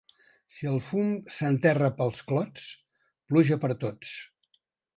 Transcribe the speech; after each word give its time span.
Si 0.53 0.69
el 0.69 0.79
fum 0.85 1.11
s'enterra 1.35 1.91
pels 2.01 2.23
clots, 2.31 2.65
pluja 3.33 3.61
per 3.67 3.73
tots. 3.87 4.17